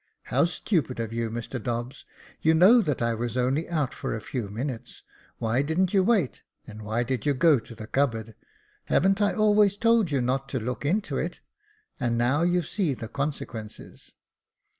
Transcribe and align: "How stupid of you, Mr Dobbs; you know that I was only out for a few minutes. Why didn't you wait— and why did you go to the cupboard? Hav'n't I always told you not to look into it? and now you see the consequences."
"How 0.33 0.45
stupid 0.45 0.99
of 0.99 1.13
you, 1.13 1.29
Mr 1.29 1.61
Dobbs; 1.61 2.05
you 2.41 2.55
know 2.55 2.81
that 2.81 3.03
I 3.03 3.13
was 3.13 3.37
only 3.37 3.69
out 3.69 3.93
for 3.93 4.15
a 4.15 4.19
few 4.19 4.49
minutes. 4.49 5.03
Why 5.37 5.61
didn't 5.61 5.93
you 5.93 6.01
wait— 6.01 6.41
and 6.65 6.81
why 6.81 7.03
did 7.03 7.23
you 7.27 7.35
go 7.35 7.59
to 7.59 7.75
the 7.75 7.85
cupboard? 7.85 8.33
Hav'n't 8.85 9.21
I 9.21 9.33
always 9.35 9.77
told 9.77 10.09
you 10.09 10.19
not 10.19 10.49
to 10.49 10.59
look 10.59 10.85
into 10.85 11.17
it? 11.19 11.39
and 11.99 12.17
now 12.17 12.41
you 12.41 12.63
see 12.63 12.95
the 12.95 13.09
consequences." 13.09 14.15